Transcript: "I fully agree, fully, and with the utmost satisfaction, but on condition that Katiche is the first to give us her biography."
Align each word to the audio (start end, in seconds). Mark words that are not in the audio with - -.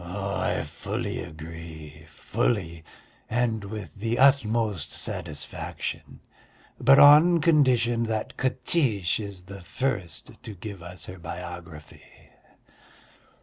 "I 0.03 0.63
fully 0.63 1.19
agree, 1.19 2.07
fully, 2.07 2.83
and 3.29 3.63
with 3.63 3.91
the 3.95 4.17
utmost 4.17 4.91
satisfaction, 4.91 6.21
but 6.79 6.97
on 6.97 7.39
condition 7.39 8.01
that 8.05 8.35
Katiche 8.35 9.19
is 9.19 9.43
the 9.43 9.61
first 9.61 10.31
to 10.41 10.55
give 10.55 10.81
us 10.81 11.05
her 11.05 11.19
biography." 11.19 12.01